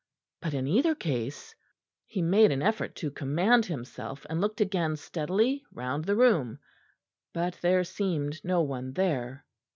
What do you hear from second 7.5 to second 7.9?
there